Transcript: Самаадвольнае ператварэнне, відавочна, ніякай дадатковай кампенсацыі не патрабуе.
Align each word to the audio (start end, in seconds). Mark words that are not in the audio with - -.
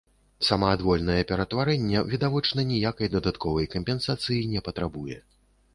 Самаадвольнае 0.45 1.17
ператварэнне, 1.31 2.01
відавочна, 2.15 2.67
ніякай 2.73 3.13
дадатковай 3.19 3.73
кампенсацыі 3.79 4.43
не 4.57 4.71
патрабуе. 4.71 5.17